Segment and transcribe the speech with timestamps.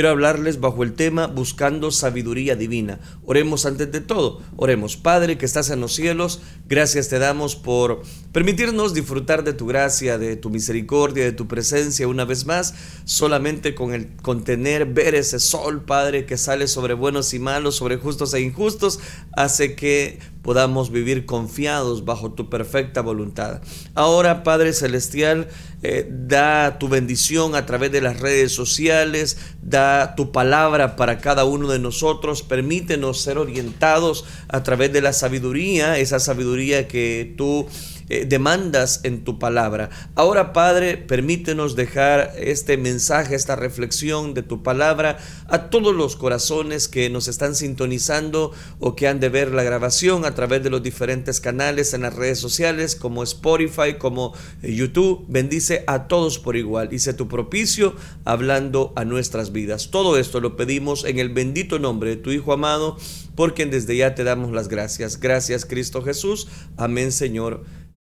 [0.00, 3.00] quiero hablarles bajo el tema buscando sabiduría divina.
[3.26, 4.40] Oremos antes de todo.
[4.56, 8.00] Oremos, Padre que estás en los cielos, gracias te damos por
[8.32, 12.72] permitirnos disfrutar de tu gracia, de tu misericordia, de tu presencia una vez más,
[13.04, 17.98] solamente con el contener, ver ese sol, Padre, que sale sobre buenos y malos, sobre
[17.98, 19.00] justos e injustos,
[19.36, 23.60] hace que podamos vivir confiados bajo tu perfecta voluntad.
[23.94, 25.48] Ahora, Padre Celestial,
[25.82, 31.44] eh, da tu bendición a través de las redes sociales, da tu palabra para cada
[31.44, 37.66] uno de nosotros, permítenos ser orientados a través de la sabiduría, esa sabiduría que tú
[38.12, 39.88] eh, demandas en tu palabra.
[40.16, 46.88] Ahora, Padre, permítenos dejar este mensaje, esta reflexión de tu palabra a todos los corazones
[46.88, 48.50] que nos están sintonizando
[48.80, 52.16] o que han de ver la grabación a través de los diferentes canales en las
[52.16, 55.24] redes sociales como Spotify, como eh, YouTube.
[55.28, 59.92] Bendice a todos por igual y sé tu propicio hablando a nuestras vidas.
[59.92, 62.96] Todo esto lo pedimos en el bendito nombre de tu Hijo amado,
[63.36, 65.20] porque desde ya te damos las gracias.
[65.20, 66.48] Gracias, Cristo Jesús.
[66.76, 67.64] Amén, Señor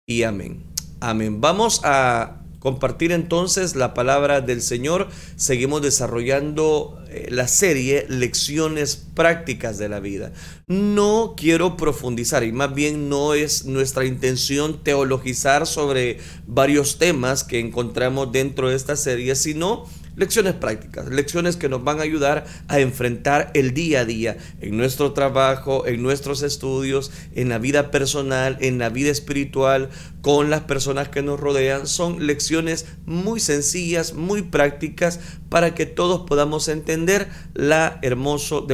[0.07, 0.65] y amén.
[1.01, 1.41] Amén.
[1.41, 5.09] Vamos a compartir entonces la palabra del Señor.
[5.37, 10.33] Seguimos desarrollando eh, la serie Lecciones prácticas de la vida.
[10.69, 17.59] No quiero profundizar y más bien no es nuestra intención teologizar sobre varios temas que
[17.59, 22.81] encontramos dentro de esta serie, sino Lecciones prácticas, lecciones que nos van a ayudar a
[22.81, 28.59] enfrentar el día a día en nuestro trabajo, en nuestros estudios, en la vida personal,
[28.61, 29.89] en la vida espiritual,
[30.21, 31.87] con las personas que nos rodean.
[31.87, 35.19] Son lecciones muy sencillas, muy prácticas
[35.49, 37.73] para que todos podamos entender lo,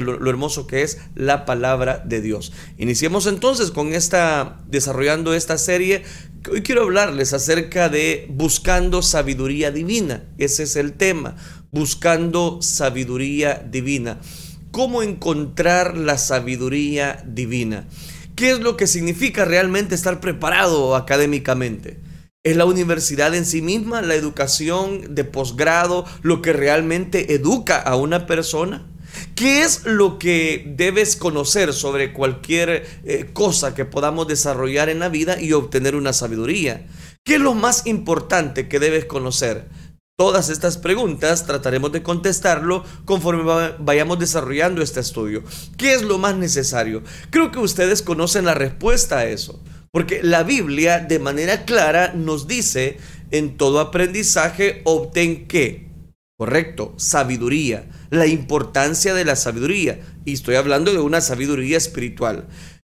[0.02, 2.52] lo hermoso que es la palabra de Dios.
[2.78, 6.02] Iniciemos entonces con esta, desarrollando esta serie
[6.46, 10.22] Hoy quiero hablarles acerca de buscando sabiduría divina.
[10.38, 11.36] Ese es el tema,
[11.72, 14.20] buscando sabiduría divina.
[14.70, 17.88] ¿Cómo encontrar la sabiduría divina?
[18.36, 21.98] ¿Qué es lo que significa realmente estar preparado académicamente?
[22.44, 27.96] ¿Es la universidad en sí misma, la educación de posgrado, lo que realmente educa a
[27.96, 28.86] una persona?
[29.38, 35.10] ¿Qué es lo que debes conocer sobre cualquier eh, cosa que podamos desarrollar en la
[35.10, 36.88] vida y obtener una sabiduría?
[37.22, 39.68] ¿Qué es lo más importante que debes conocer?
[40.16, 45.44] Todas estas preguntas trataremos de contestarlo conforme vayamos desarrollando este estudio.
[45.76, 47.04] ¿Qué es lo más necesario?
[47.30, 49.62] Creo que ustedes conocen la respuesta a eso,
[49.92, 52.98] porque la Biblia de manera clara nos dice,
[53.30, 55.87] en todo aprendizaje obtén qué?
[56.38, 59.98] Correcto, sabiduría, la importancia de la sabiduría.
[60.24, 62.46] Y estoy hablando de una sabiduría espiritual.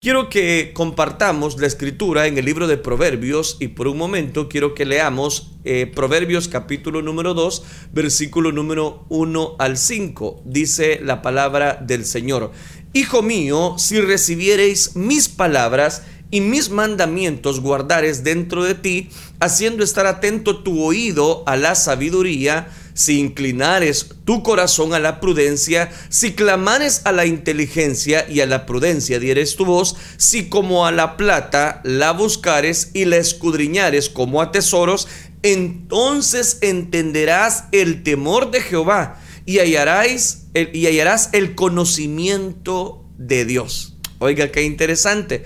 [0.00, 4.74] Quiero que compartamos la escritura en el libro de Proverbios y por un momento quiero
[4.74, 10.42] que leamos eh, Proverbios capítulo número 2, versículo número 1 al 5.
[10.44, 12.52] Dice la palabra del Señor.
[12.92, 19.10] Hijo mío, si recibiereis mis palabras y mis mandamientos guardares dentro de ti,
[19.40, 25.90] haciendo estar atento tu oído a la sabiduría, si inclinares tu corazón a la prudencia,
[26.08, 30.92] si clamares a la inteligencia y a la prudencia dieres tu voz, si como a
[30.92, 35.08] la plata la buscares y la escudriñares como a tesoros,
[35.42, 43.96] entonces entenderás el temor de Jehová y hallarás el, y hallarás el conocimiento de Dios.
[44.18, 45.44] Oiga, qué interesante.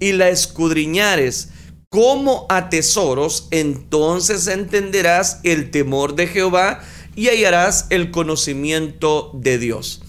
[0.00, 1.48] Y la escudriñares
[1.90, 6.80] como a tesoros, entonces entenderás el temor de Jehová
[7.16, 10.02] y hallarás el conocimiento de Dios.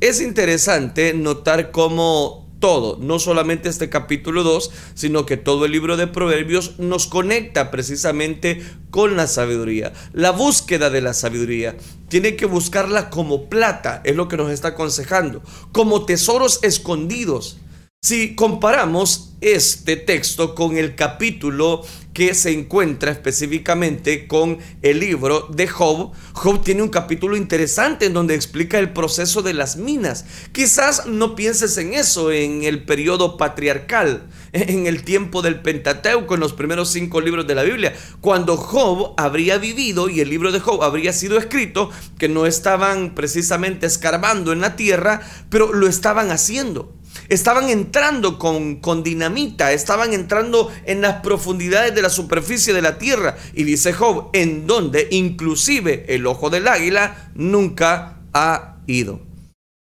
[0.00, 5.96] Es interesante notar cómo todo, no solamente este capítulo 2, sino que todo el libro
[5.96, 9.92] de Proverbios nos conecta precisamente con la sabiduría.
[10.12, 11.76] La búsqueda de la sabiduría
[12.08, 17.58] tiene que buscarla como plata, es lo que nos está aconsejando, como tesoros escondidos.
[18.04, 21.80] Si comparamos este texto con el capítulo
[22.12, 28.12] que se encuentra específicamente con el libro de Job, Job tiene un capítulo interesante en
[28.12, 30.26] donde explica el proceso de las minas.
[30.52, 36.40] Quizás no pienses en eso en el periodo patriarcal, en el tiempo del Pentateuco, en
[36.40, 40.60] los primeros cinco libros de la Biblia, cuando Job habría vivido y el libro de
[40.60, 46.30] Job habría sido escrito, que no estaban precisamente escarbando en la tierra, pero lo estaban
[46.30, 46.92] haciendo.
[47.28, 52.98] Estaban entrando con, con dinamita, estaban entrando en las profundidades de la superficie de la
[52.98, 53.36] tierra.
[53.54, 59.20] Y dice Job, en donde inclusive el ojo del águila nunca ha ido.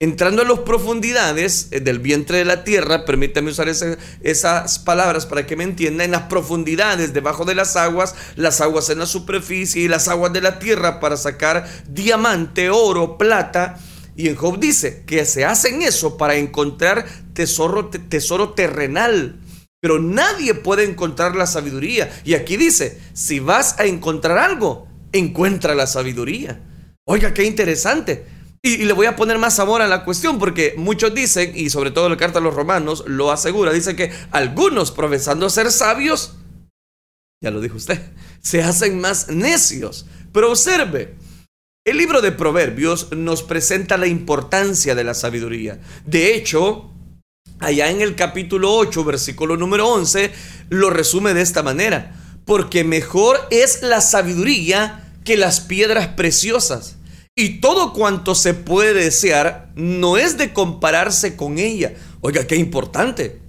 [0.01, 5.45] entrando a las profundidades eh, del vientre de la tierra, permítame usar esas palabras para
[5.45, 9.83] que me entienda, en las profundidades debajo de las aguas, las aguas en la superficie
[9.83, 13.79] y las aguas de la tierra para sacar diamante, oro, plata.
[14.19, 19.39] Y en Job dice que se hacen eso para encontrar tesoro, tesoro terrenal.
[19.81, 22.11] Pero nadie puede encontrar la sabiduría.
[22.25, 26.61] Y aquí dice, si vas a encontrar algo, encuentra la sabiduría.
[27.07, 28.27] Oiga, qué interesante.
[28.61, 31.93] Y, le voy a poner más sabor a la cuestión porque muchos dicen, y sobre
[31.93, 36.35] todo la carta a los romanos lo asegura, dice que algunos profesando ser sabios,
[37.41, 38.03] ya lo dijo usted,
[38.41, 40.07] se hacen más necios.
[40.33, 41.15] Pero observe,
[41.89, 45.81] el libro de Proverbios nos presenta la importancia de la sabiduría.
[46.05, 46.93] De hecho,
[47.61, 50.31] allá en el capítulo 8, versículo número 11,
[50.69, 52.15] lo resume de esta manera.
[52.45, 56.97] Porque mejor es la sabiduría que las piedras preciosas
[57.35, 61.95] y todo cuanto se puede desear no es de compararse con ella.
[62.21, 63.41] Oiga, qué importante.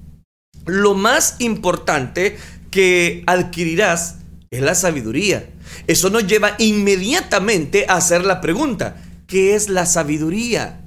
[0.65, 2.37] Lo más importante
[2.71, 4.17] que adquirirás
[4.51, 5.49] es la sabiduría.
[5.87, 10.81] Eso nos lleva inmediatamente a hacer la pregunta, ¿qué es la sabiduría?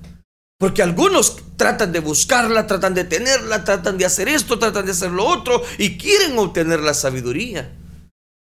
[0.58, 5.10] Porque algunos tratan de buscarla, tratan de tenerla, tratan de hacer esto, tratan de hacer
[5.10, 7.72] lo otro y quieren obtener la sabiduría.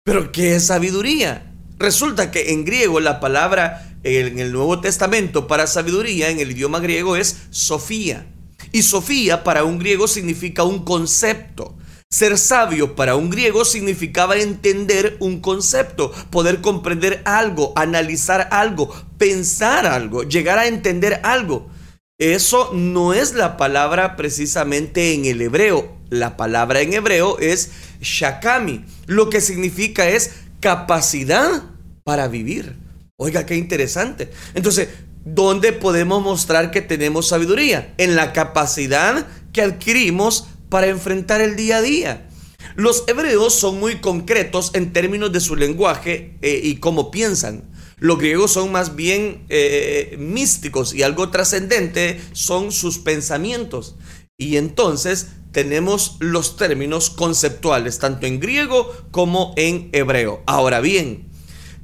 [0.03, 1.53] Pero ¿qué es sabiduría?
[1.77, 6.79] Resulta que en griego la palabra en el Nuevo Testamento para sabiduría en el idioma
[6.79, 8.25] griego es Sofía.
[8.71, 11.77] Y Sofía para un griego significa un concepto.
[12.09, 19.85] Ser sabio para un griego significaba entender un concepto, poder comprender algo, analizar algo, pensar
[19.85, 21.69] algo, llegar a entender algo.
[22.17, 25.97] Eso no es la palabra precisamente en el hebreo.
[26.09, 28.85] La palabra en hebreo es shakami.
[29.05, 30.31] Lo que significa es
[30.61, 31.63] capacidad
[32.05, 32.77] para vivir.
[33.17, 34.31] Oiga, qué interesante.
[34.55, 34.87] Entonces,
[35.25, 37.93] ¿dónde podemos mostrar que tenemos sabiduría?
[37.97, 42.27] En la capacidad que adquirimos para enfrentar el día a día.
[42.75, 47.63] Los hebreos son muy concretos en términos de su lenguaje eh, y cómo piensan.
[47.99, 53.95] Los griegos son más bien eh, místicos y algo trascendente son sus pensamientos.
[54.37, 60.43] Y entonces tenemos los términos conceptuales, tanto en griego como en hebreo.
[60.45, 61.29] Ahora bien,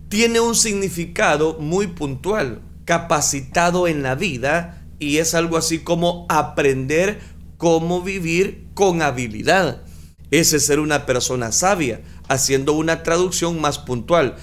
[0.09, 7.19] tiene un significado muy puntual, capacitado en la vida y es algo así como aprender
[7.63, 9.83] cómo vivir con habilidad.
[10.31, 14.35] Ese es ser una persona sabia, haciendo una traducción más puntual.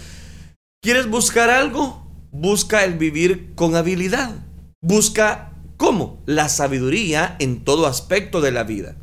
[0.83, 2.11] ¿Quieres buscar algo?
[2.33, 4.47] Busca el vivir con habilidad.
[4.81, 6.23] Busca cómo?
[6.25, 8.97] La sabiduría en todo aspecto de la vida.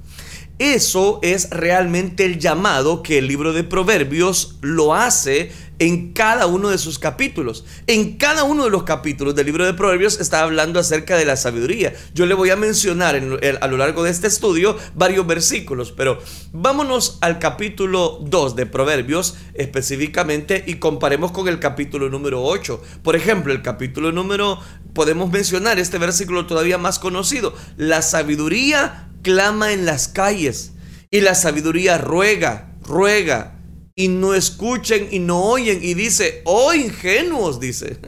[0.57, 6.69] Eso es realmente el llamado que el libro de Proverbios lo hace en cada uno
[6.69, 7.65] de sus capítulos.
[7.85, 11.37] En cada uno de los capítulos del libro de Proverbios está hablando acerca de la
[11.37, 11.93] sabiduría.
[12.13, 16.19] Yo le voy a mencionar a lo largo de este estudio varios versículos, pero
[16.51, 22.81] vámonos al capítulo 2 de Proverbios específicamente y comparemos con el capítulo número 8.
[23.03, 24.59] Por ejemplo, el capítulo número,
[24.93, 27.53] podemos mencionar este versículo todavía más conocido.
[27.77, 30.73] La sabiduría clama en las calles
[31.11, 33.56] y la sabiduría ruega, ruega
[33.97, 37.99] y no escuchen y no oyen y dice, oh ingenuos, dice.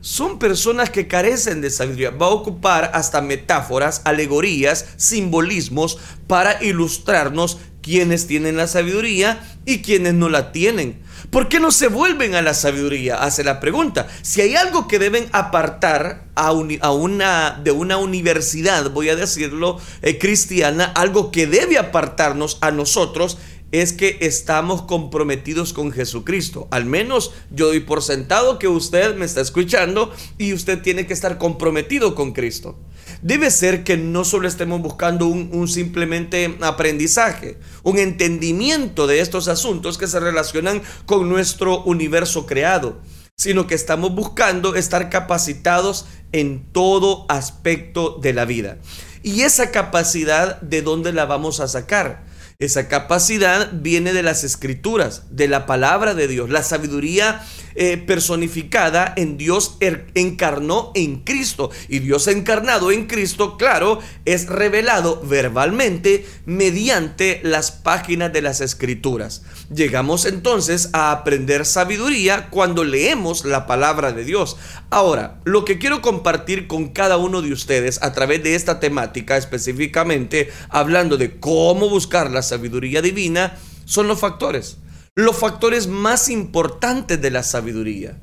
[0.00, 2.10] Son personas que carecen de sabiduría.
[2.10, 10.14] Va a ocupar hasta metáforas, alegorías, simbolismos para ilustrarnos quienes tienen la sabiduría y quienes
[10.14, 11.00] no la tienen.
[11.30, 13.22] ¿Por qué no se vuelven a la sabiduría?
[13.22, 14.08] Hace la pregunta.
[14.22, 20.18] Si hay algo que deben apartar a, una, de una universidad, voy a decirlo, eh,
[20.18, 23.38] cristiana, algo que debe apartarnos a nosotros,
[23.72, 26.68] es que estamos comprometidos con Jesucristo.
[26.70, 31.12] Al menos yo doy por sentado que usted me está escuchando y usted tiene que
[31.12, 32.76] estar comprometido con Cristo
[33.22, 39.98] debe ser que no solo estemos buscando un, simplemente aprendizaje, un entendimiento de estos asuntos
[39.98, 43.00] que se relacionan con nuestro universo creado,
[43.36, 48.78] sino que estamos buscando estar capacitados en todo aspecto de la vida.
[49.22, 52.29] Y esa capacidad, ¿de dónde la vamos a sacar?
[52.60, 56.50] Esa capacidad viene de las escrituras, de la palabra de Dios.
[56.50, 57.42] La sabiduría
[57.74, 61.70] eh, personificada en Dios er, encarnó en Cristo.
[61.88, 69.42] Y Dios encarnado en Cristo, claro, es revelado verbalmente mediante las páginas de las escrituras.
[69.72, 74.56] Llegamos entonces a aprender sabiduría cuando leemos la palabra de Dios.
[74.90, 79.36] Ahora, lo que quiero compartir con cada uno de ustedes a través de esta temática
[79.36, 84.78] específicamente, hablando de cómo buscar la sabiduría divina, son los factores
[85.14, 88.20] los factores más importantes de la sabiduría.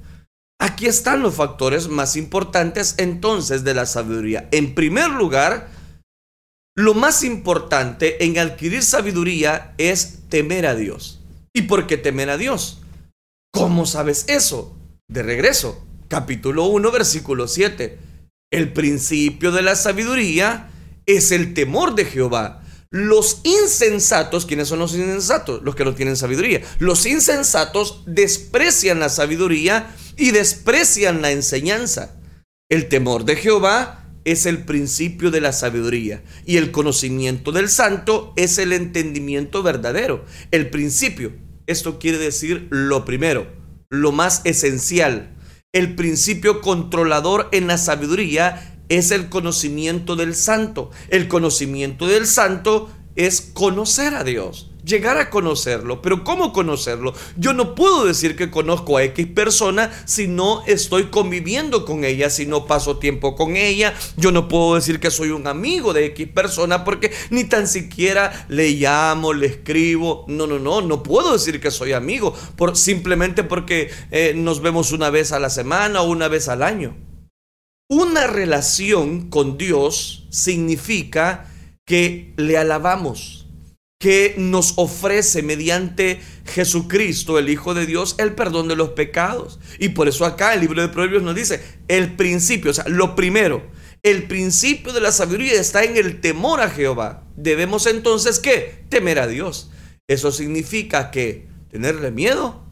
[0.60, 4.48] Aquí están los factores más importantes entonces de la sabiduría.
[4.52, 5.70] En primer lugar,
[6.76, 11.20] lo más importante en adquirir sabiduría es temer a Dios.
[11.54, 12.82] ¿Y por qué temer a Dios?
[13.52, 14.78] ¿Cómo sabes eso?
[15.08, 17.98] De regreso, capítulo 1, versículo 7.
[18.52, 20.70] El principio de la sabiduría
[21.06, 22.64] es el temor de Jehová.
[22.98, 25.62] Los insensatos, ¿quiénes son los insensatos?
[25.62, 26.64] Los que no tienen sabiduría.
[26.80, 32.20] Los insensatos desprecian la sabiduría y desprecian la enseñanza.
[32.72, 38.34] El temor de Jehová es el principio de la sabiduría y el conocimiento del santo
[38.36, 40.26] es el entendimiento verdadero.
[40.50, 41.34] El principio,
[41.68, 43.46] esto quiere decir lo primero,
[43.92, 45.36] lo más esencial.
[45.72, 50.92] El principio controlador en la sabiduría es el conocimiento del santo.
[51.10, 56.04] El conocimiento del santo es conocer a Dios, llegar a conocerlo.
[56.04, 57.16] Pero ¿cómo conocerlo?
[57.36, 62.30] Yo no puedo decir que conozco a X persona si no estoy conviviendo con ella,
[62.30, 63.96] si no paso tiempo con ella.
[64.18, 68.46] Yo no puedo decir que soy un amigo de X persona porque ni tan siquiera
[68.50, 70.24] le llamo, le escribo.
[70.28, 74.92] No, no, no, no puedo decir que soy amigo por, simplemente porque eh, nos vemos
[74.92, 77.07] una vez a la semana o una vez al año.
[77.90, 81.50] Una relación con Dios significa
[81.86, 83.48] que le alabamos,
[83.98, 89.60] que nos ofrece mediante Jesucristo, el Hijo de Dios, el perdón de los pecados.
[89.80, 93.16] Y por eso acá el libro de Proverbios nos dice, el principio, o sea, lo
[93.16, 93.66] primero,
[94.04, 97.24] el principio de la sabiduría está en el temor a Jehová.
[97.38, 98.84] Debemos entonces, ¿qué?
[98.90, 99.72] Temer a Dios.
[100.10, 102.68] Eso significa que tenerle miedo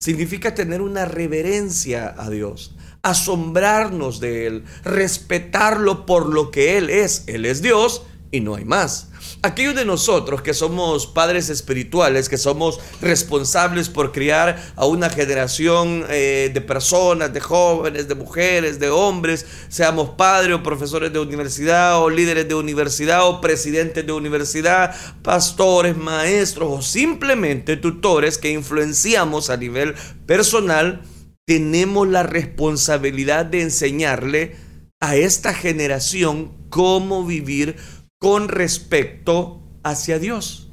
[0.00, 7.24] significa tener una reverencia a Dios asombrarnos de Él, respetarlo por lo que Él es.
[7.26, 9.08] Él es Dios y no hay más.
[9.42, 16.04] Aquellos de nosotros que somos padres espirituales, que somos responsables por criar a una generación
[16.08, 22.02] eh, de personas, de jóvenes, de mujeres, de hombres, seamos padres o profesores de universidad
[22.02, 29.50] o líderes de universidad o presidentes de universidad, pastores, maestros o simplemente tutores que influenciamos
[29.50, 29.94] a nivel
[30.26, 31.02] personal,
[31.48, 34.56] tenemos la responsabilidad de enseñarle
[35.00, 37.76] a esta generación cómo vivir
[38.20, 40.68] con respecto hacia Dios.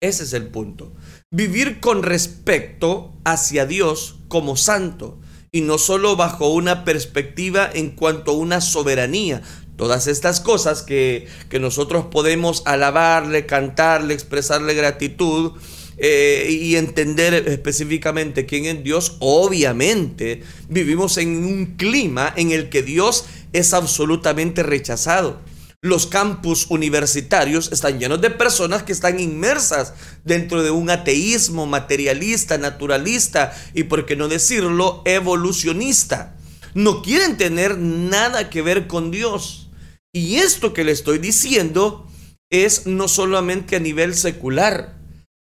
[0.00, 0.94] Ese es el punto.
[1.30, 5.20] Vivir con respecto hacia Dios como santo
[5.52, 9.42] y no solo bajo una perspectiva en cuanto a una soberanía.
[9.76, 15.52] Todas estas cosas que, que nosotros podemos alabarle, cantarle, expresarle gratitud,
[15.98, 22.82] eh, y entender específicamente quién es Dios, obviamente vivimos en un clima en el que
[22.82, 25.40] Dios es absolutamente rechazado.
[25.82, 32.58] Los campus universitarios están llenos de personas que están inmersas dentro de un ateísmo materialista,
[32.58, 36.36] naturalista y, por qué no decirlo, evolucionista.
[36.74, 39.70] No quieren tener nada que ver con Dios.
[40.12, 42.06] Y esto que le estoy diciendo
[42.50, 44.95] es no solamente a nivel secular,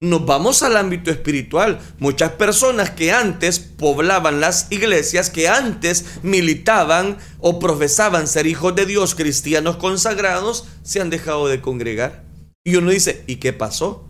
[0.03, 1.79] nos vamos al ámbito espiritual.
[2.01, 8.85] Muchas personas que antes poblaban las iglesias, que antes militaban o profesaban ser hijos de
[8.85, 12.25] Dios, cristianos consagrados, se han dejado de congregar.
[12.65, 14.09] Y uno dice, ¿y qué pasó?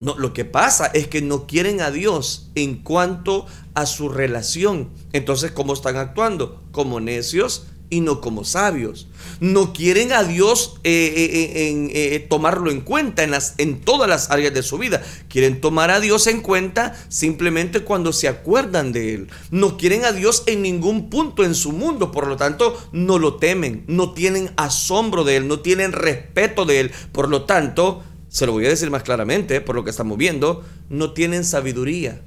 [0.00, 4.90] No, lo que pasa es que no quieren a Dios en cuanto a su relación.
[5.12, 6.62] Entonces, ¿cómo están actuando?
[6.70, 9.06] Como necios y no como sabios.
[9.38, 14.30] No quieren a Dios eh, eh, eh, tomarlo en cuenta en, las, en todas las
[14.30, 15.02] áreas de su vida.
[15.28, 19.28] Quieren tomar a Dios en cuenta simplemente cuando se acuerdan de Él.
[19.50, 22.12] No quieren a Dios en ningún punto en su mundo.
[22.12, 23.84] Por lo tanto, no lo temen.
[23.88, 25.46] No tienen asombro de Él.
[25.46, 26.92] No tienen respeto de Él.
[27.12, 30.64] Por lo tanto, se lo voy a decir más claramente por lo que estamos viendo,
[30.88, 32.22] no tienen sabiduría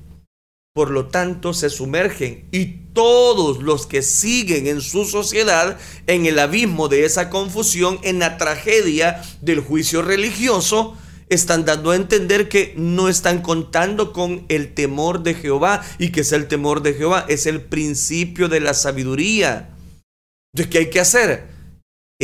[0.75, 6.38] por lo tanto, se sumergen y todos los que siguen en su sociedad en el
[6.38, 10.98] abismo de esa confusión, en la tragedia del juicio religioso,
[11.29, 16.22] están dando a entender que no están contando con el temor de Jehová y que
[16.22, 19.70] es el temor de Jehová, es el principio de la sabiduría.
[20.53, 21.54] Entonces, ¿qué hay que hacer?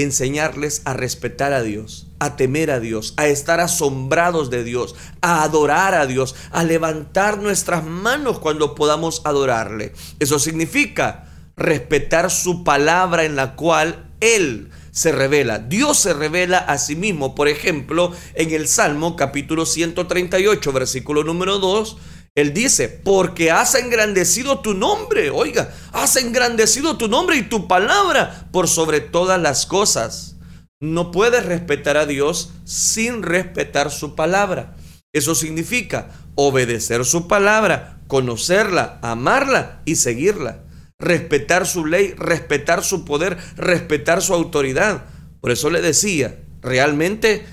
[0.04, 5.44] Enseñarles a respetar a Dios, a temer a Dios, a estar asombrados de Dios, a
[5.44, 9.94] adorar a Dios, a levantar nuestras manos cuando podamos adorarle.
[10.20, 15.60] Eso significa respetar su palabra en la cual Él se revela.
[15.60, 17.34] Dios se revela a sí mismo.
[17.34, 21.98] Por ejemplo, en el Salmo capítulo 138, versículo número 2,
[22.34, 28.48] él dice, porque has engrandecido tu nombre, oiga, has engrandecido tu nombre y tu palabra
[28.52, 30.38] por sobre todas las cosas.
[30.80, 34.76] No puedes respetar a Dios sin respetar su palabra.
[35.14, 40.64] Eso significa obedecer su palabra, conocerla, amarla y seguirla.
[41.02, 45.06] respetar su ley, respetar su poder, respetar su autoridad.
[45.42, 47.44] Por eso le decía, realmente,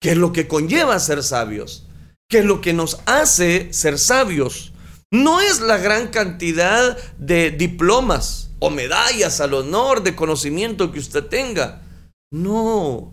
[0.00, 1.85] ¿qué es lo que conlleva ser sabios?
[2.28, 4.72] ¿Qué es lo que nos hace ser sabios?
[5.12, 11.22] No es la gran cantidad de diplomas o medallas al honor de conocimiento que usted
[11.26, 11.82] tenga.
[12.32, 13.12] No,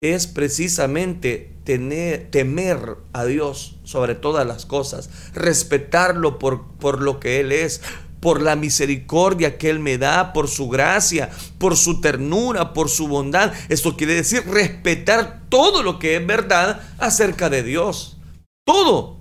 [0.00, 7.40] es precisamente tener, temer a Dios sobre todas las cosas, respetarlo por, por lo que
[7.40, 7.82] Él es,
[8.20, 11.28] por la misericordia que Él me da, por su gracia,
[11.58, 13.52] por su ternura, por su bondad.
[13.68, 18.17] Esto quiere decir respetar todo lo que es verdad acerca de Dios.
[18.68, 19.16] Todo.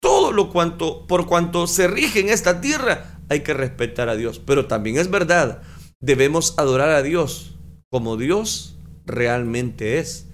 [0.00, 4.38] Todo lo cuanto, por cuanto se rige en esta tierra, hay que respetar a Dios.
[4.38, 5.62] Pero también es verdad,
[6.00, 7.56] debemos adorar a Dios
[7.90, 10.28] como Dios realmente es.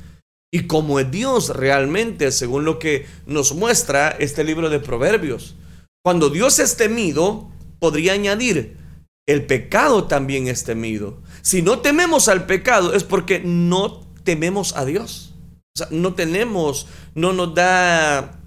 [0.52, 5.54] Y como es Dios realmente, según lo que nos muestra este libro de Proverbios.
[6.04, 8.76] Cuando Dios es temido, podría añadir,
[9.26, 11.22] el pecado también es temido.
[11.40, 15.31] Si no tememos al pecado es porque no tememos a Dios.
[15.90, 18.38] No tenemos, no nos da,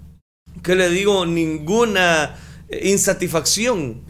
[0.62, 1.26] ¿qué le digo?
[1.26, 2.36] Ninguna
[2.82, 4.04] insatisfacción.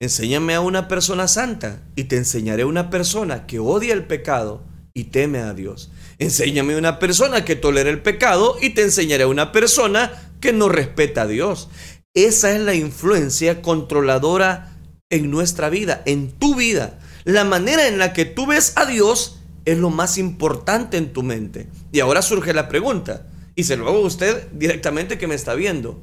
[0.00, 4.62] Enséñame a una persona santa y te enseñaré a una persona que odia el pecado
[4.94, 5.90] y teme a Dios.
[6.18, 10.54] Enséñame a una persona que tolera el pecado y te enseñaré a una persona que
[10.54, 11.68] no respeta a Dios.
[12.14, 14.72] Esa es la influencia controladora
[15.10, 16.98] en nuestra vida, en tu vida.
[17.24, 19.39] La manera en la que tú ves a Dios
[19.72, 21.68] es lo más importante en tu mente.
[21.92, 25.54] Y ahora surge la pregunta, y se lo hago a usted directamente que me está
[25.54, 26.00] viendo.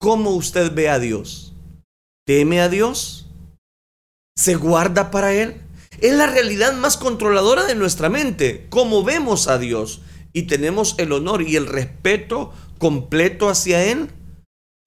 [0.00, 1.54] ¿Cómo usted ve a Dios?
[2.26, 3.28] ¿Teme a Dios?
[4.36, 5.62] ¿Se guarda para Él?
[6.00, 10.02] Es la realidad más controladora de nuestra mente, cómo vemos a Dios
[10.34, 14.10] y tenemos el honor y el respeto completo hacia Él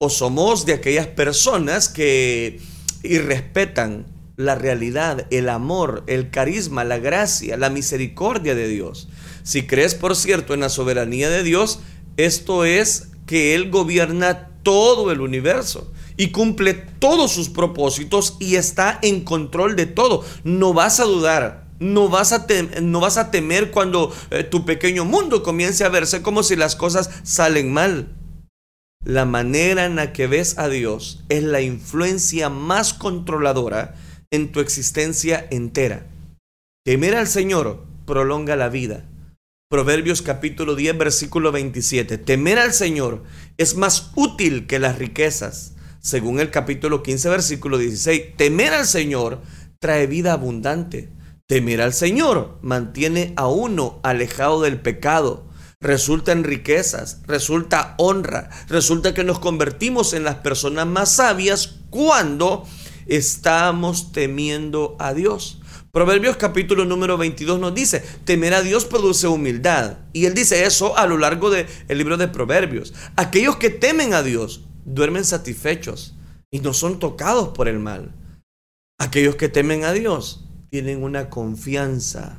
[0.00, 2.60] o somos de aquellas personas que
[3.02, 4.06] irrespetan
[4.40, 9.08] la realidad, el amor, el carisma, la gracia, la misericordia de Dios.
[9.42, 11.80] Si crees, por cierto, en la soberanía de Dios,
[12.16, 18.98] esto es que Él gobierna todo el universo y cumple todos sus propósitos y está
[19.02, 20.24] en control de todo.
[20.44, 22.46] No vas a dudar, no vas a,
[22.82, 26.76] no vas a temer cuando eh, tu pequeño mundo comience a verse como si las
[26.76, 28.16] cosas salen mal.
[29.02, 33.94] La manera en la que ves a Dios es la influencia más controladora
[34.30, 36.06] en tu existencia entera.
[36.84, 39.04] Temer al Señor prolonga la vida.
[39.68, 42.18] Proverbios capítulo 10 versículo 27.
[42.18, 43.24] Temer al Señor
[43.58, 45.74] es más útil que las riquezas.
[46.00, 48.36] Según el capítulo 15 versículo 16.
[48.36, 49.40] Temer al Señor
[49.80, 51.08] trae vida abundante.
[51.46, 59.14] Temer al Señor mantiene a uno alejado del pecado resulta en riquezas, resulta honra, resulta
[59.14, 62.66] que nos convertimos en las personas más sabias cuando
[63.10, 65.60] estamos temiendo a Dios.
[65.92, 69.98] Proverbios capítulo número 22 nos dice, temer a Dios produce humildad.
[70.12, 72.94] Y él dice eso a lo largo del libro de Proverbios.
[73.16, 76.16] Aquellos que temen a Dios duermen satisfechos
[76.50, 78.14] y no son tocados por el mal.
[78.98, 82.38] Aquellos que temen a Dios tienen una confianza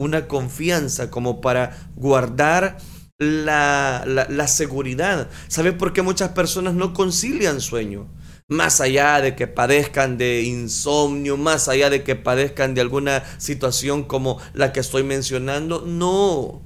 [0.00, 2.78] una confianza como para guardar
[3.18, 5.28] la, la, seguridad.
[5.46, 8.08] ¿Sabe por qué muchas personas no concilian sueño?
[8.50, 14.02] Más allá de que padezcan de insomnio, más allá de que padezcan de alguna situación
[14.02, 16.60] como la que estoy mencionando, no.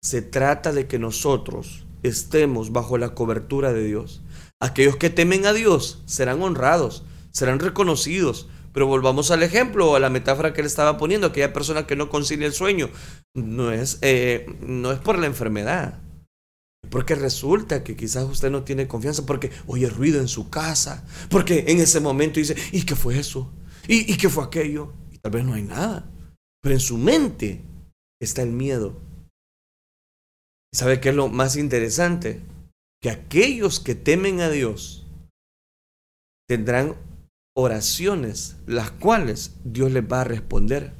[0.00, 4.22] Se trata de que nosotros estemos bajo la cobertura de Dios.
[4.60, 10.00] Aquellos que temen a Dios serán honrados, serán reconocidos, pero volvamos al ejemplo o a
[10.00, 12.90] la metáfora que él estaba poniendo, aquella persona que no concilia el sueño,
[13.34, 15.98] no es, eh, no es por la enfermedad.
[16.90, 21.06] Porque resulta que quizás usted no tiene confianza porque oye ruido en su casa.
[21.30, 23.52] Porque en ese momento dice, ¿y qué fue eso?
[23.86, 24.92] ¿Y, qué fue aquello?
[25.10, 26.10] Y tal vez no hay nada.
[26.62, 27.62] Pero en su mente
[28.20, 29.00] está el miedo.
[30.74, 32.42] ¿Sabe qué es lo más interesante?
[33.00, 35.06] Que aquellos que temen a Dios
[36.46, 36.96] tendrán
[37.56, 40.92] oraciones, las cuales Dios les va a responder.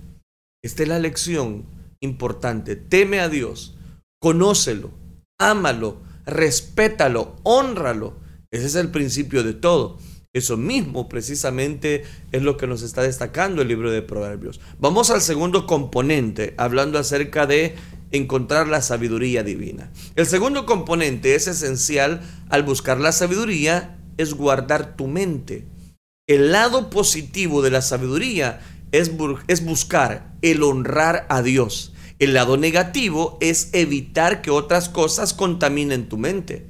[0.64, 1.66] Esta es la lección
[2.00, 2.76] importante.
[2.76, 3.76] Teme a Dios,
[4.20, 4.90] conócelo,
[5.38, 8.16] ámalo, respétalo, honralo.
[8.50, 9.98] Ese es el principio de todo.
[10.34, 14.60] Eso mismo precisamente es lo que nos está destacando el libro de Proverbios.
[14.78, 17.74] Vamos al segundo componente, hablando acerca de
[18.10, 19.90] encontrar la sabiduría divina.
[20.16, 22.20] El segundo componente es esencial
[22.50, 25.66] al buscar la sabiduría, es guardar tu mente.
[26.26, 28.60] El lado positivo de la sabiduría
[28.92, 29.10] es,
[29.46, 31.94] es buscar el honrar a Dios.
[32.18, 36.66] El lado negativo es evitar que otras cosas contaminen tu mente.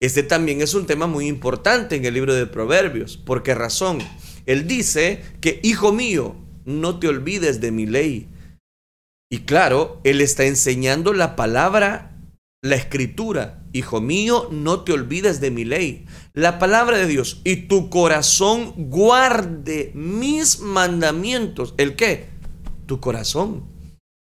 [0.00, 3.16] Este también es un tema muy importante en el libro de Proverbios.
[3.16, 3.98] ¿Por qué razón?
[4.46, 8.28] Él dice que, hijo mío, no te olvides de mi ley.
[9.30, 12.16] Y claro, él está enseñando la palabra,
[12.62, 13.64] la escritura.
[13.72, 16.06] Hijo mío, no te olvides de mi ley.
[16.34, 17.40] La palabra de Dios.
[17.42, 21.74] Y tu corazón guarde mis mandamientos.
[21.78, 22.26] ¿El qué?
[22.86, 23.73] Tu corazón.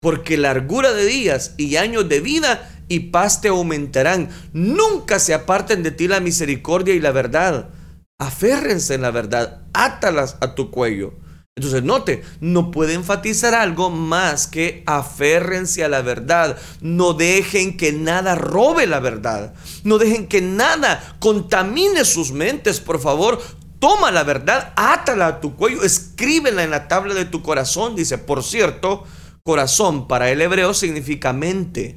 [0.01, 4.29] Porque largura de días y años de vida y paz te aumentarán.
[4.53, 7.71] Nunca se aparten de ti la misericordia y la verdad.
[8.19, 9.63] Aférrense en la verdad.
[9.73, 11.15] Átalas a tu cuello
[11.59, 16.57] entonces, note, no puede enfatizar algo más que aférrense a la verdad.
[16.81, 19.55] No dejen que nada robe la verdad.
[19.83, 23.43] No dejen que nada contamine sus mentes, por favor.
[23.81, 27.97] Toma la verdad, átala a tu cuello, escríbela en la tabla de tu corazón.
[27.97, 29.05] Dice, por cierto,
[29.49, 31.97] corazón para el hebreo significa mente.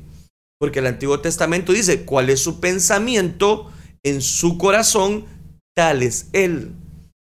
[0.58, 3.70] Porque el Antiguo Testamento dice, ¿cuál es su pensamiento?
[4.04, 5.26] En su corazón,
[5.76, 6.72] tal es él.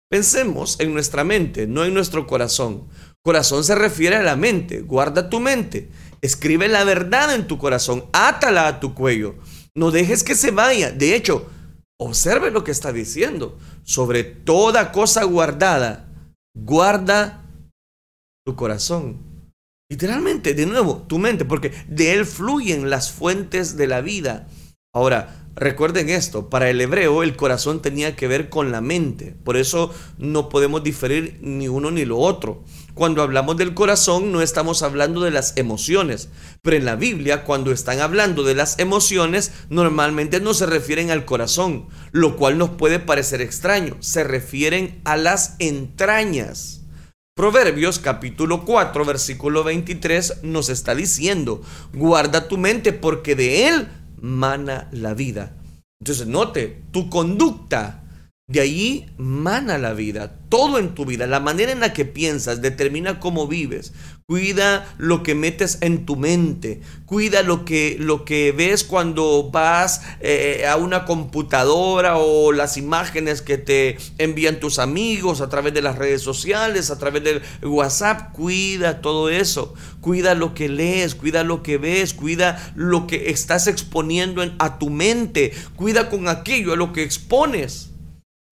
[0.09, 2.87] Pensemos en nuestra mente, no en nuestro corazón.
[3.21, 4.79] Corazón se refiere a la mente.
[4.79, 5.89] Guarda tu mente.
[6.21, 8.05] Escribe la verdad en tu corazón.
[8.13, 9.35] Átala a tu cuello.
[9.75, 10.93] No dejes que se vaya.
[10.93, 11.49] De hecho,
[11.99, 13.59] observe lo que está diciendo.
[13.83, 16.07] Sobre toda cosa guardada,
[16.55, 17.43] guarda
[18.45, 19.32] tu corazón.
[19.89, 24.47] Literalmente, de nuevo, tu mente, porque de él fluyen las fuentes de la vida.
[24.93, 29.55] Ahora, Recuerden esto, para el hebreo el corazón tenía que ver con la mente, por
[29.55, 32.63] eso no podemos diferir ni uno ni lo otro.
[32.95, 36.29] Cuando hablamos del corazón no estamos hablando de las emociones,
[36.63, 41.23] pero en la Biblia cuando están hablando de las emociones normalmente no se refieren al
[41.23, 46.82] corazón, lo cual nos puede parecer extraño, se refieren a las entrañas.
[47.35, 53.87] Proverbios capítulo 4 versículo 23 nos está diciendo, guarda tu mente porque de él
[54.21, 55.57] mana la vida.
[55.99, 58.02] Entonces, note, tu conducta
[58.47, 62.61] de ahí mana la vida, todo en tu vida, la manera en la que piensas
[62.61, 63.93] determina cómo vives.
[64.27, 70.01] Cuida lo que metes en tu mente, cuida lo que, lo que ves cuando vas
[70.19, 75.81] eh, a una computadora o las imágenes que te envían tus amigos a través de
[75.81, 78.33] las redes sociales, a través del WhatsApp.
[78.33, 83.67] Cuida todo eso, cuida lo que lees, cuida lo que ves, cuida lo que estás
[83.67, 87.92] exponiendo a tu mente, cuida con aquello a lo que expones.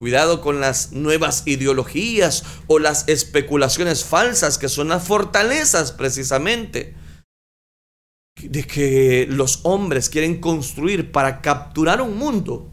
[0.02, 6.96] Cuidado con las nuevas ideologías o las especulaciones falsas que son las fortalezas precisamente
[8.42, 12.68] de que los hombres quieren construir para capturar un mundo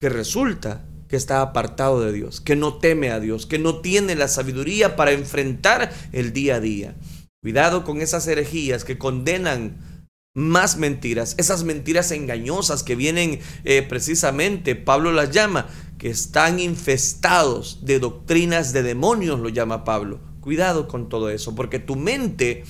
[0.00, 4.14] que resulta que está apartado de Dios, que no teme a Dios, que no tiene
[4.14, 6.94] la sabiduría para enfrentar el día a día.
[7.42, 10.06] Cuidado con esas herejías que condenan
[10.36, 15.66] más mentiras, esas mentiras engañosas que vienen eh, precisamente, Pablo las llama,
[16.00, 20.18] que están infestados de doctrinas de demonios, lo llama Pablo.
[20.40, 22.64] Cuidado con todo eso, porque tu mente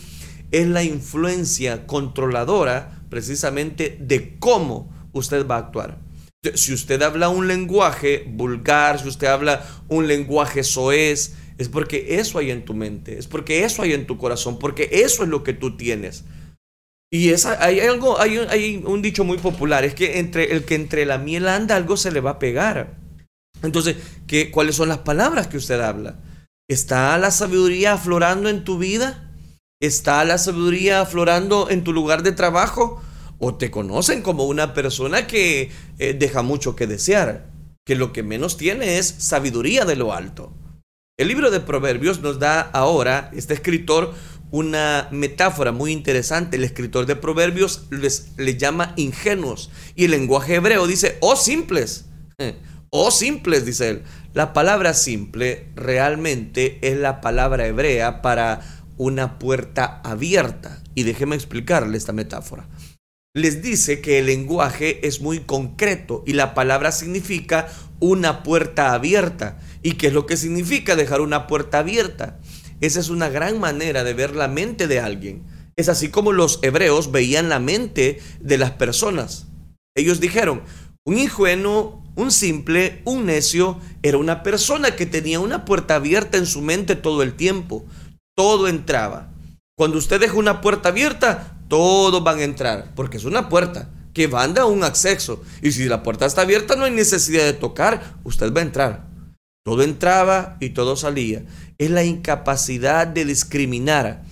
[0.51, 6.01] es la influencia controladora precisamente de cómo usted va a actuar.
[6.55, 12.39] Si usted habla un lenguaje vulgar, si usted habla un lenguaje soez, es porque eso
[12.39, 15.45] hay en tu mente, es porque eso hay en tu corazón, porque eso es lo
[15.45, 16.25] que tú tienes.
[17.13, 20.75] Y esa, hay algo, hay, hay un dicho muy popular, es que entre el que
[20.75, 23.00] entre la miel anda algo se le va a pegar.
[23.63, 23.97] Entonces,
[24.27, 26.17] ¿qué, ¿cuáles son las palabras que usted habla?
[26.69, 29.31] ¿Está la sabiduría aflorando en tu vida?
[29.81, 33.03] ¿Está la sabiduría aflorando en tu lugar de trabajo?
[33.39, 37.51] ¿O te conocen como una persona que eh, deja mucho que desear?
[37.85, 40.53] Que lo que menos tiene es sabiduría de lo alto.
[41.19, 44.15] El libro de Proverbios nos da ahora, este escritor,
[44.51, 46.57] una metáfora muy interesante.
[46.57, 49.71] El escritor de Proverbios les, les llama ingenuos.
[49.95, 52.07] Y el lenguaje hebreo dice, oh simples
[52.91, 54.03] o simples, dice él.
[54.35, 58.61] La palabra simple realmente es la palabra hebrea para
[58.97, 60.83] una puerta abierta.
[60.95, 62.69] Y déjeme explicarle esta metáfora.
[63.33, 67.69] Les dice que el lenguaje es muy concreto y la palabra significa
[68.01, 69.61] una puerta abierta.
[69.83, 72.41] ¿Y qué es lo que significa dejar una puerta abierta?
[72.81, 75.45] Esa es una gran manera de ver la mente de alguien.
[75.77, 79.47] Es así como los hebreos veían la mente de las personas.
[79.95, 80.63] Ellos dijeron,
[81.05, 86.47] un ingenuo un simple, un necio, era una persona que tenía una puerta abierta en
[86.47, 87.85] su mente todo el tiempo.
[88.37, 89.29] Todo entraba.
[89.77, 94.27] Cuando usted deja una puerta abierta, todos van a entrar, porque es una puerta que
[94.27, 95.43] va a un acceso.
[95.63, 99.07] Y si la puerta está abierta, no hay necesidad de tocar, usted va a entrar.
[99.65, 101.45] Todo entraba y todo salía.
[101.79, 104.25] Es la incapacidad de discriminar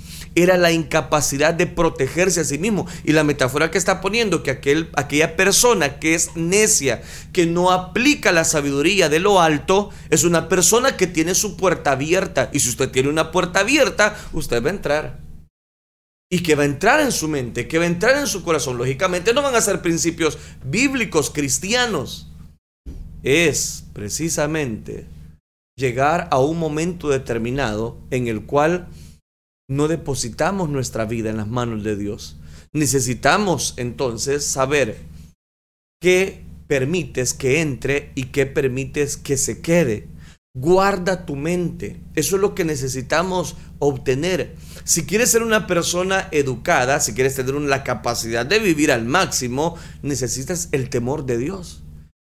[0.42, 2.87] era la incapacidad de protegerse a sí mismo.
[3.05, 7.70] Y la metáfora que está poniendo, que aquel, aquella persona que es necia, que no
[7.70, 12.51] aplica la sabiduría de lo alto, es una persona que tiene su puerta abierta.
[12.53, 15.20] Y si usted tiene una puerta abierta, usted va a entrar.
[16.31, 18.77] Y que va a entrar en su mente, que va a entrar en su corazón.
[18.77, 22.29] Lógicamente no van a ser principios bíblicos, cristianos.
[23.22, 25.07] Es precisamente
[25.79, 28.88] llegar a un momento determinado en el cual
[29.68, 32.37] no depositamos nuestra vida en las manos de Dios.
[32.72, 34.98] Necesitamos entonces saber
[36.00, 40.09] qué permites que entre y qué permites que se quede.
[40.54, 42.00] Guarda tu mente.
[42.14, 44.57] Eso es lo que necesitamos obtener.
[44.85, 49.76] Si quieres ser una persona educada, si quieres tener la capacidad de vivir al máximo,
[50.02, 51.83] necesitas el temor de Dios.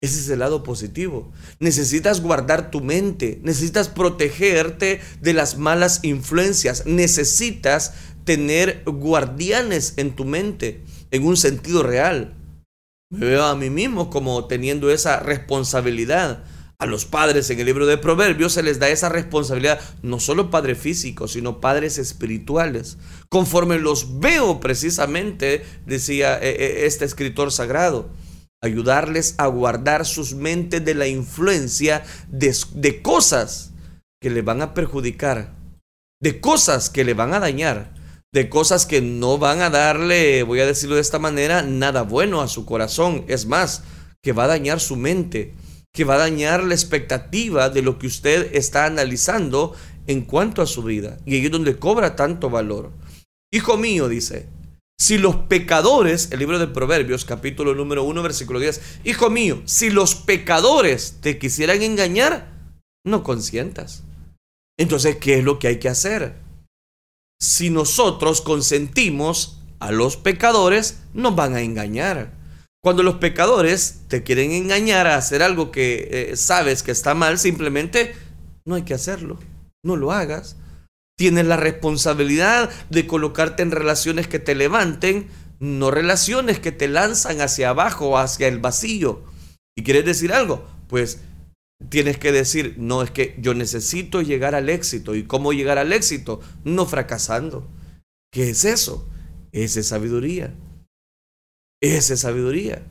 [0.02, 1.30] Ese es el lado positivo.
[1.60, 10.24] Necesitas guardar tu mente, necesitas protegerte de las malas influencias, necesitas tener guardianes en tu
[10.24, 12.34] mente, en un sentido real.
[13.10, 16.42] Me veo a mí mismo como teniendo esa responsabilidad.
[16.78, 20.50] A los padres en el libro de Proverbios se les da esa responsabilidad, no solo
[20.50, 22.98] padres físicos, sino padres espirituales.
[23.28, 28.10] Conforme los veo precisamente, decía eh, eh, este escritor sagrado
[28.62, 33.72] ayudarles a guardar sus mentes de la influencia de, cosas
[34.20, 35.54] que le van a perjudicar,
[36.20, 37.94] de cosas que le van a dañar,
[38.32, 42.40] de cosas que no van a darle, voy a decirlo de esta manera, nada bueno
[42.40, 43.24] a su corazón.
[43.28, 43.82] Es más,
[44.22, 45.54] que va a dañar su mente,
[45.92, 49.74] que va a dañar la expectativa de lo que usted está analizando
[50.06, 51.18] en cuanto a su vida.
[51.26, 52.92] Y ahí es donde cobra tanto valor.
[53.52, 54.48] Hijo mío, dice,
[55.02, 59.90] si los pecadores, el libro de Proverbios, capítulo número 1, versículo 10, hijo mío, si
[59.90, 62.52] los pecadores te quisieran engañar,
[63.04, 64.04] no consientas.
[64.78, 66.36] Entonces, ¿qué es lo que hay que hacer?
[67.40, 72.34] Si nosotros consentimos a los pecadores, nos van a engañar.
[72.80, 77.40] Cuando los pecadores te quieren engañar a hacer algo que eh, sabes que está mal,
[77.40, 78.14] simplemente
[78.64, 79.40] no hay que hacerlo.
[79.84, 80.54] No lo hagas.
[81.16, 85.28] Tienes la responsabilidad de colocarte en relaciones que te levanten,
[85.60, 89.22] no relaciones que te lanzan hacia abajo hacia el vacío.
[89.76, 90.66] ¿Y quieres decir algo?
[90.88, 91.20] Pues
[91.88, 95.14] tienes que decir, no, es que yo necesito llegar al éxito.
[95.14, 96.40] ¿Y cómo llegar al éxito?
[96.64, 97.68] No fracasando.
[98.32, 99.08] ¿Qué es eso?
[99.52, 100.54] Esa es sabiduría.
[101.80, 102.82] Esa es sabiduría.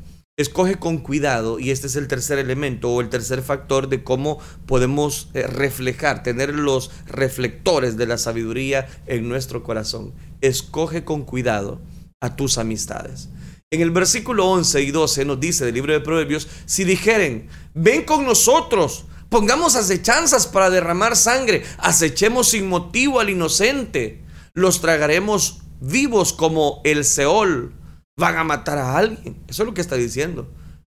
[0.42, 4.40] Escoge con cuidado, y este es el tercer elemento o el tercer factor de cómo
[4.66, 10.14] podemos eh, reflejar, tener los reflectores de la sabiduría en nuestro corazón.
[10.42, 11.80] Escoge con cuidado
[12.20, 13.30] a tus amistades.
[13.70, 18.04] En el versículo 11 y 12 nos dice del libro de Proverbios, si dijeren, ven
[18.04, 24.24] con nosotros, pongamos acechanzas para derramar sangre, acechemos sin motivo al inocente,
[24.54, 27.76] los tragaremos vivos como el Seol
[28.22, 29.44] van a matar a alguien.
[29.48, 30.48] Eso es lo que está diciendo.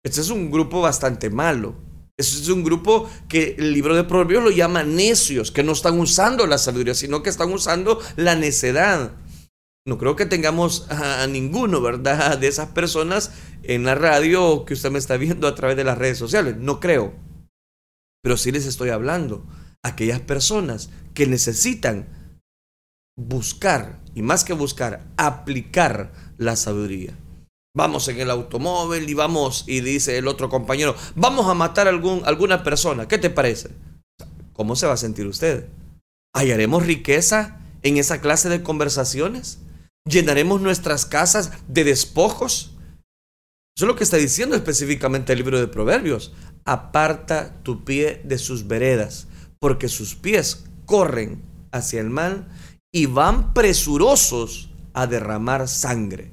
[0.05, 1.75] Este es un grupo bastante malo.
[2.17, 5.99] Este es un grupo que el libro de Proverbios lo llama necios, que no están
[5.99, 9.13] usando la sabiduría, sino que están usando la necedad.
[9.87, 12.37] No creo que tengamos a, ninguno, ¿verdad?
[12.39, 13.31] De esas personas
[13.63, 16.57] en la radio que usted me está viendo a través de las redes sociales.
[16.57, 17.13] No creo.
[18.21, 19.45] Pero sí les estoy hablando.
[19.81, 22.07] Aquellas personas que necesitan
[23.15, 27.17] buscar, y más que buscar, aplicar la sabiduría.
[27.75, 31.89] Vamos en el automóvil y vamos, y dice el otro compañero, vamos a matar a
[31.89, 33.07] algún, alguna persona.
[33.07, 33.71] ¿Qué te parece?
[34.53, 35.67] ¿Cómo se va a sentir usted?
[36.35, 39.59] ¿Hallaremos riqueza en esa clase de conversaciones?
[40.07, 42.75] ¿Llenaremos nuestras casas de despojos?
[43.75, 46.33] Eso es lo que está diciendo específicamente el libro de Proverbios.
[46.65, 49.27] Aparta tu pie de sus veredas,
[49.59, 51.41] porque sus pies corren
[51.71, 52.47] hacia el mal
[52.93, 56.31] y van presurosos a derramar sangre.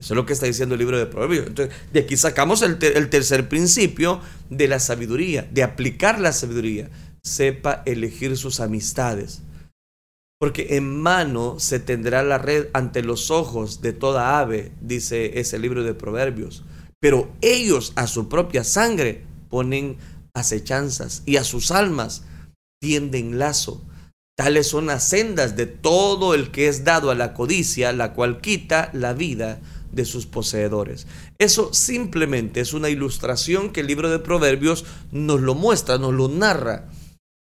[0.00, 1.50] Eso es lo que está diciendo el libro de Proverbios.
[1.92, 6.88] De aquí sacamos el, el, tercer principio de la sabiduría, de aplicar la sabiduría.
[7.22, 9.42] Sepa elegir sus amistades.
[10.38, 15.58] Porque en mano se tendrá la red ante los ojos de toda ave, dice ese
[15.58, 16.64] libro de Proverbios.
[16.98, 19.98] Pero ellos a su propia sangre ponen
[20.34, 22.24] acechanzas y a sus almas
[22.80, 23.84] tienden lazo.
[24.40, 28.40] Tales son las sendas de todo el que es dado a la codicia, la cual
[28.40, 29.60] quita la vida
[29.92, 31.06] de sus poseedores.
[31.36, 36.28] Eso simplemente es una ilustración que el libro de Proverbios nos lo muestra, nos lo
[36.28, 36.88] narra.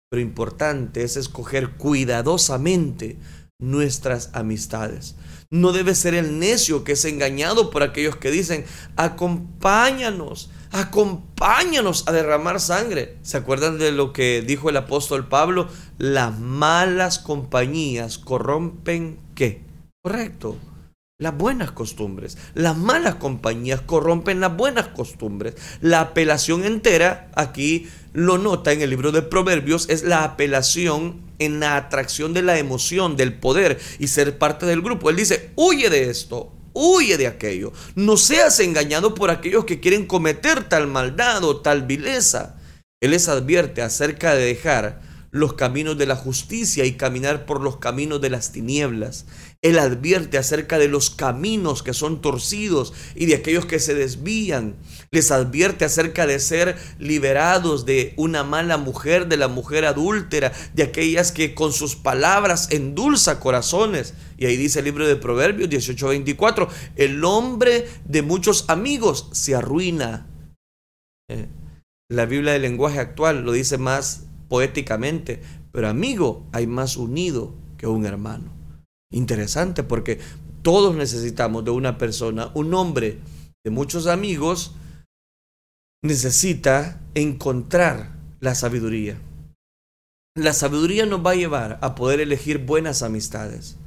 [0.10, 3.17] Pero importante es escoger cuidadosamente
[3.62, 5.13] nuestras amistades.
[5.52, 12.12] No debe ser el necio que es engañado por aquellos que dicen, acompáñanos, acompáñanos a
[12.12, 13.17] derramar sangre.
[13.21, 15.67] ¿Se acuerdan de lo que dijo el apóstol Pablo?
[15.97, 19.63] Las malas compañías corrompen qué?
[20.01, 20.58] Correcto.
[21.21, 22.38] Las buenas costumbres.
[22.53, 25.55] Las malas compañías corrompen las buenas costumbres.
[25.82, 31.60] La apelación entera, aquí lo nota en el libro de Proverbios, es la apelación en
[31.60, 35.10] la atracción de la emoción, del poder y ser parte del grupo.
[35.10, 37.74] Él dice, huye de esto, huye de aquello.
[37.96, 42.56] No seas engañado por aquellos que quieren cometer tal maldad o tal vileza.
[43.02, 47.78] Él les advierte acerca de dejar los caminos de la justicia y caminar por los
[47.78, 49.26] caminos de las tinieblas.
[49.62, 54.78] Él advierte acerca de los caminos que son torcidos y de aquellos que se desvían.
[55.12, 60.84] Les advierte acerca de ser liberados de una mala mujer, de la mujer adúltera, de
[60.84, 64.13] aquellas que con sus palabras endulza corazones.
[64.38, 70.26] Y ahí dice el libro de Proverbios 18:24, el hombre de muchos amigos se arruina.
[71.30, 71.48] Eh,
[72.10, 75.41] la Biblia del lenguaje actual lo dice más poéticamente,
[75.74, 78.59] pero amigo hay más unido que un hermano.
[79.12, 80.19] Interesante porque
[80.62, 83.19] todos necesitamos de una persona, un hombre
[83.63, 84.74] de muchos amigos
[86.04, 89.19] necesita encontrar la sabiduría.
[90.38, 93.78] La sabiduría nos va a llevar a poder elegir buenas amistades.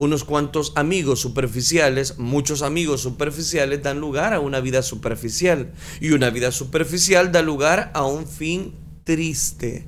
[0.00, 6.30] Unos cuantos amigos superficiales, muchos amigos superficiales dan lugar a una vida superficial y una
[6.30, 9.86] vida superficial da lugar a un fin triste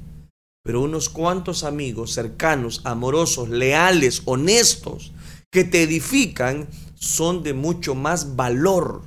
[0.66, 5.12] pero unos cuantos amigos cercanos, amorosos, leales, honestos,
[5.52, 9.02] que te edifican, son de mucho más valor,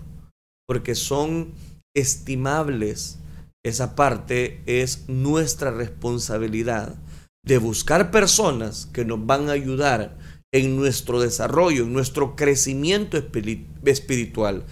[0.66, 1.52] porque son
[1.94, 3.20] estimables.
[3.66, 6.96] Esa parte es nuestra responsabilidad
[7.46, 10.18] de buscar personas que nos van a ayudar
[10.54, 13.18] en nuestro desarrollo, en nuestro crecimiento
[13.84, 14.64] espiritual.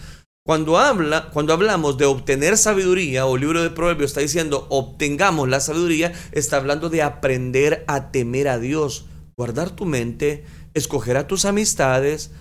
[0.48, 5.50] Cuando, habla, cuando hablamos de obtener sabiduría, o el libro de Proverbios está diciendo obtengamos
[5.50, 9.08] la sabiduría, está hablando de aprender a temer a Dios,
[9.38, 12.32] guardar tu mente, escoger a tus amistades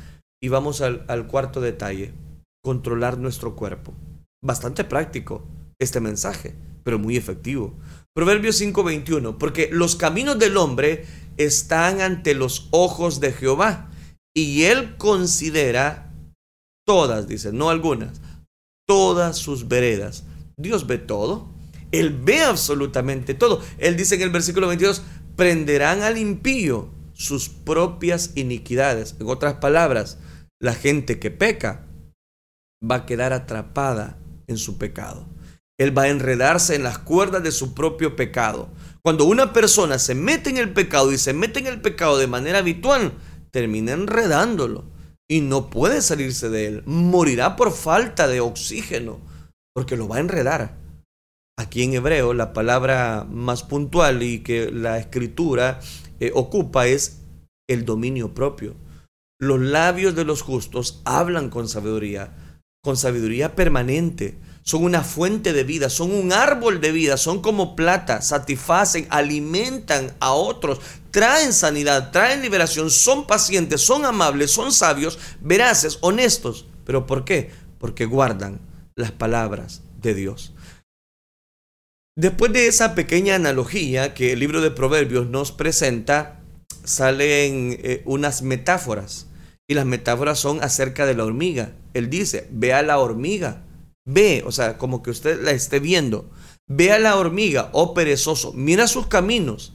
[0.41, 2.13] y vamos al, al cuarto detalle,
[2.63, 3.93] controlar nuestro cuerpo.
[4.41, 5.45] Bastante práctico
[5.81, 7.75] este mensaje, pero muy efectivo.
[8.15, 11.07] Proverbios 5:21, porque los caminos del hombre
[11.39, 13.91] están ante los ojos de Jehová
[14.33, 16.06] y él considera
[16.87, 18.21] todas, dice, no algunas,
[18.87, 20.25] todas sus veredas.
[20.57, 21.49] Dios ve todo.
[21.93, 23.61] Él ve absolutamente todo.
[23.79, 25.03] Él dice en el versículo 22,
[25.37, 29.17] prenderán al impío sus propias iniquidades.
[29.21, 30.19] En otras palabras,
[30.61, 31.87] la gente que peca
[32.89, 35.27] va a quedar atrapada en su pecado.
[35.79, 38.71] Él va a enredarse en las cuerdas de su propio pecado.
[39.03, 42.27] Cuando una persona se mete en el pecado y se mete en el pecado de
[42.27, 43.13] manera habitual,
[43.51, 44.96] termina enredándolo
[45.29, 46.83] y no puede salirse de él.
[46.87, 49.21] Morirá por falta de oxígeno,
[49.75, 50.77] porque lo va a enredar.
[51.59, 55.81] Aquí en hebreo la palabra más puntual y que la escritura
[56.21, 57.23] eh, ocupa es
[57.69, 58.77] el dominio propio.
[59.41, 65.63] Los labios de los justos hablan con sabiduría, con sabiduría permanente son una fuente de
[65.63, 70.81] vida, son un árbol de vida, son como plata, satisfacen, alimentan a otros,
[71.13, 76.67] traen sanidad, traen liberación, son pacientes, son amables, son sabios, veraces, honestos.
[76.85, 77.53] ¿Pero por qué?
[77.79, 78.61] Porque guardan
[78.97, 80.53] las palabras de Dios.
[82.17, 86.41] Después de esa pequeña analogía que el libro de Proverbios nos presenta,
[86.83, 89.29] salen eh, unas metáforas.
[89.69, 91.73] Y las metáforas son acerca de la hormiga.
[91.95, 93.63] Él dice, ve a la hormiga
[94.07, 96.31] Ve, o sea, como que usted la esté viendo.
[96.69, 99.75] Ve a la hormiga, oh perezoso, mira sus caminos,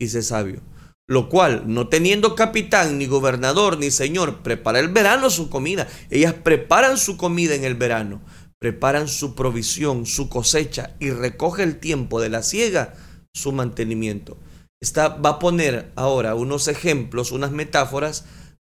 [0.00, 0.60] dice sabio.
[1.08, 5.86] Lo cual, no teniendo capitán, ni gobernador, ni señor, prepara el verano su comida.
[6.10, 8.22] Ellas preparan su comida en el verano,
[8.58, 12.94] preparan su provisión, su cosecha y recoge el tiempo de la siega,
[13.32, 14.36] su mantenimiento.
[14.82, 18.24] Está, va a poner ahora unos ejemplos, unas metáforas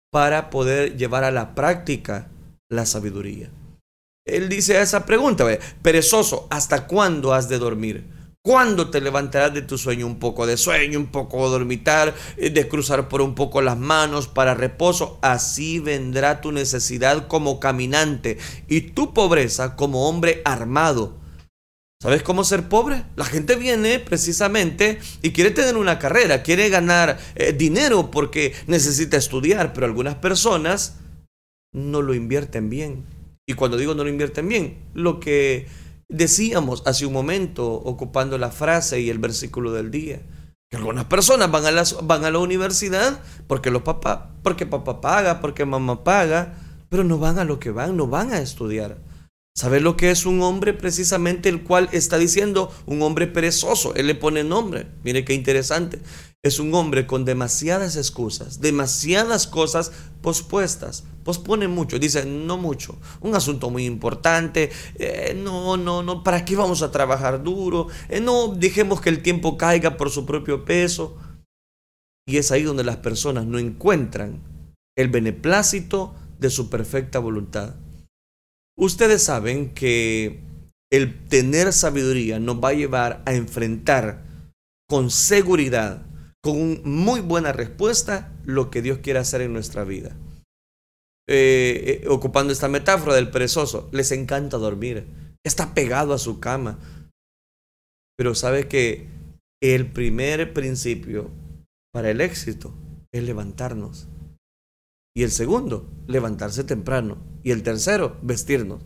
[0.09, 2.29] para poder llevar a la práctica
[2.69, 3.49] la sabiduría.
[4.25, 5.45] Él dice esa pregunta,
[5.81, 8.05] perezoso, ¿hasta cuándo has de dormir?
[8.43, 10.07] ¿Cuándo te levantarás de tu sueño?
[10.07, 13.77] Un poco de sueño, un poco de dormitar, eh, de cruzar por un poco las
[13.77, 15.19] manos para reposo.
[15.21, 21.17] Así vendrá tu necesidad como caminante y tu pobreza como hombre armado.
[22.01, 23.03] ¿Sabes cómo ser pobre?
[23.15, 29.17] La gente viene precisamente y quiere tener una carrera, quiere ganar eh, dinero porque necesita
[29.17, 30.95] estudiar, pero algunas personas
[31.73, 33.20] no lo invierten bien
[33.51, 35.67] y cuando digo no lo invierten bien, lo que
[36.07, 40.21] decíamos hace un momento, ocupando la frase y el versículo del día.
[40.69, 45.01] Que algunas personas van a, la, van a la universidad porque los papás, porque papá
[45.01, 46.55] paga, porque mamá paga,
[46.87, 48.97] pero no van a lo que van, no van a estudiar.
[49.53, 53.93] ¿Sabes lo que es un hombre precisamente el cual está diciendo un hombre perezoso?
[53.95, 54.87] Él le pone nombre.
[55.03, 55.99] Mire qué interesante.
[56.43, 61.03] Es un hombre con demasiadas excusas, demasiadas cosas pospuestas.
[61.23, 66.55] Pospone mucho, dice no mucho, un asunto muy importante, eh, no, no, no, ¿para qué
[66.55, 67.87] vamos a trabajar duro?
[68.09, 71.15] Eh, no dejemos que el tiempo caiga por su propio peso.
[72.27, 74.41] Y es ahí donde las personas no encuentran
[74.95, 77.75] el beneplácito de su perfecta voluntad.
[78.77, 80.41] Ustedes saben que
[80.91, 84.23] el tener sabiduría nos va a llevar a enfrentar
[84.87, 86.05] con seguridad
[86.43, 90.15] con muy buena respuesta lo que Dios quiere hacer en nuestra vida.
[91.27, 95.05] Eh, eh, ocupando esta metáfora del perezoso, les encanta dormir,
[95.45, 96.79] está pegado a su cama,
[98.17, 99.07] pero sabe que
[99.61, 101.29] el primer principio
[101.93, 102.73] para el éxito
[103.11, 104.07] es levantarnos.
[105.15, 107.17] Y el segundo, levantarse temprano.
[107.43, 108.83] Y el tercero, vestirnos.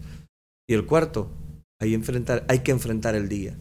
[0.67, 1.29] Y el cuarto,
[1.79, 1.89] hay,
[2.63, 3.57] que enfrentar el día.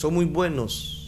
[0.00, 1.05] Son muy buenos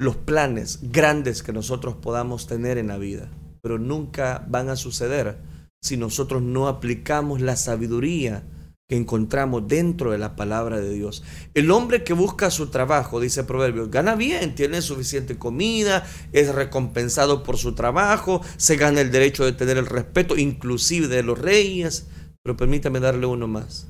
[0.00, 3.30] los planes grandes que nosotros podamos tener en la vida,
[3.60, 5.38] pero nunca van a suceder
[5.82, 8.44] si nosotros no aplicamos la sabiduría
[8.88, 11.22] que encontramos dentro de la palabra de Dios.
[11.52, 17.42] El hombre que busca su trabajo, dice Proverbios, gana bien, tiene suficiente comida, es recompensado
[17.42, 22.06] por su trabajo, se gana el derecho de tener el respeto, inclusive de los reyes.
[22.42, 23.88] Pero permítame darle uno más.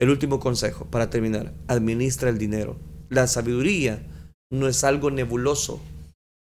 [0.00, 2.76] El último consejo para terminar, administra el dinero.
[3.10, 4.04] La sabiduría
[4.50, 5.80] no es algo nebuloso,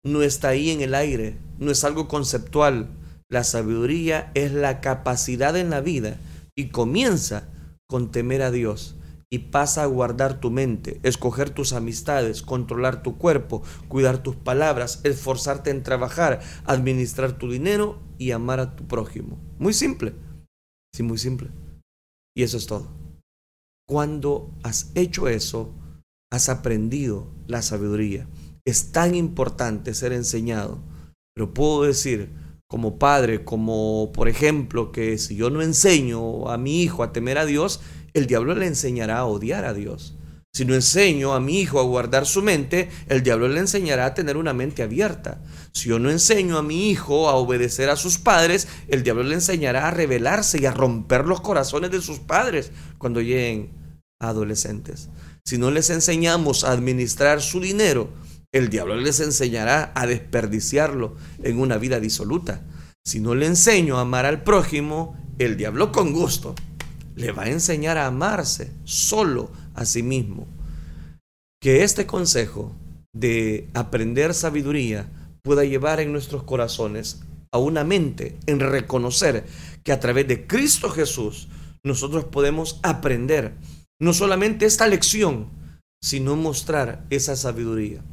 [0.05, 2.91] no está ahí en el aire, no es algo conceptual.
[3.31, 6.19] La sabiduría es la capacidad en la vida
[6.57, 7.49] y comienza
[7.87, 8.97] con temer a Dios
[9.31, 15.01] y pasa a guardar tu mente, escoger tus amistades, controlar tu cuerpo, cuidar tus palabras,
[15.05, 19.39] esforzarte en trabajar, administrar tu dinero y amar a tu prójimo.
[19.59, 20.15] Muy simple,
[20.95, 21.51] sí, muy simple.
[22.35, 22.89] Y eso es todo.
[23.87, 25.75] Cuando has hecho eso,
[26.31, 28.29] has aprendido la sabiduría.
[28.65, 30.83] Es tan importante ser enseñado,
[31.35, 32.31] pero puedo decir
[32.67, 37.39] como padre, como por ejemplo, que si yo no enseño a mi hijo a temer
[37.39, 37.81] a Dios,
[38.13, 40.15] el diablo le enseñará a odiar a Dios.
[40.53, 44.15] Si no enseño a mi hijo a guardar su mente, el diablo le enseñará a
[44.15, 45.41] tener una mente abierta.
[45.73, 49.35] Si yo no enseño a mi hijo a obedecer a sus padres, el diablo le
[49.35, 53.71] enseñará a rebelarse y a romper los corazones de sus padres cuando lleguen
[54.21, 55.11] a adolescentes.
[55.49, 58.11] Si no les enseñamos a administrar su dinero,
[58.53, 62.67] el diablo les enseñará a desperdiciarlo en una vida disoluta.
[63.03, 66.55] Si no le enseño a amar al prójimo, el diablo con gusto
[67.15, 70.47] le va a enseñar a amarse solo a sí mismo.
[71.63, 72.77] Que este consejo
[73.15, 77.23] de aprender sabiduría pueda llevar en nuestros corazones
[77.53, 79.47] a una mente en reconocer
[79.83, 81.49] que a través de Cristo Jesús
[81.83, 83.55] nosotros podemos aprender
[84.01, 85.49] no solamente esta lección,
[86.03, 88.05] sino mostrar esa sabiduría.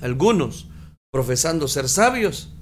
[0.00, 0.68] Algunos,
[1.12, 2.54] profesando ser sabios,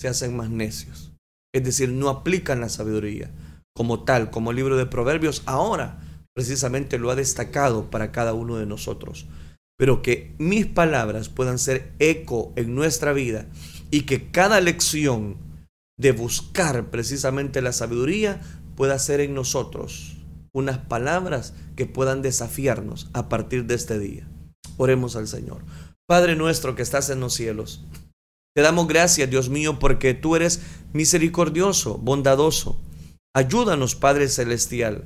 [0.00, 1.12] se hacen más necios.
[1.52, 3.30] Es decir, no aplican la sabiduría
[3.76, 6.00] como tal, como el libro de Proverbios ahora
[6.34, 9.26] precisamente lo ha destacado para cada uno de nosotros.
[9.76, 13.46] Pero que mis palabras puedan ser eco en nuestra vida
[13.90, 15.36] y que cada lección
[15.98, 18.40] de buscar precisamente la sabiduría
[18.76, 20.19] pueda ser en nosotros
[20.52, 24.28] unas palabras que puedan desafiarnos a partir de este día.
[24.76, 25.62] Oremos al Señor.
[26.06, 27.84] Padre nuestro que estás en los cielos,
[28.54, 30.60] te damos gracias, Dios mío, porque tú eres
[30.92, 32.80] misericordioso, bondadoso.
[33.32, 35.04] Ayúdanos, Padre Celestial,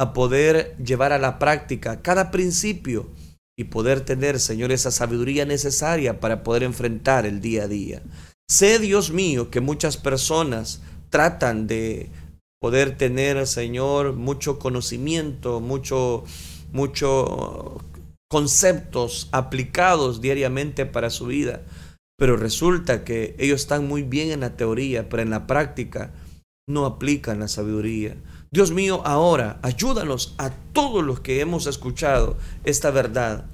[0.00, 3.10] a poder llevar a la práctica cada principio
[3.58, 8.02] y poder tener, Señor, esa sabiduría necesaria para poder enfrentar el día a día.
[8.48, 10.80] Sé, Dios mío, que muchas personas
[11.10, 12.08] tratan de
[12.60, 16.24] poder tener, Señor, mucho conocimiento, mucho,
[16.72, 17.80] mucho
[18.28, 21.62] conceptos aplicados diariamente para su vida.
[22.18, 26.12] Pero resulta que ellos están muy bien en la teoría, pero en la práctica
[26.68, 28.16] no aplican la sabiduría.
[28.50, 33.46] Dios mío, ahora ayúdanos a todos los que hemos escuchado esta verdad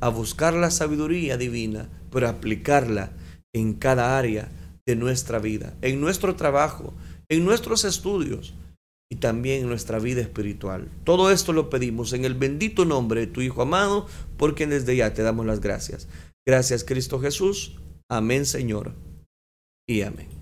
[0.00, 3.12] a buscar la sabiduría divina, pero aplicarla
[3.54, 4.50] en cada área
[4.86, 6.92] de nuestra vida, en nuestro trabajo,
[7.32, 8.52] en nuestros estudios
[9.10, 10.90] y también en nuestra vida espiritual.
[11.04, 14.06] Todo esto lo pedimos en el bendito nombre de tu Hijo amado,
[14.36, 16.08] porque desde ya te damos las gracias.
[16.46, 17.80] Gracias Cristo Jesús.
[18.10, 18.92] Amén Señor.
[19.88, 20.41] Y amén.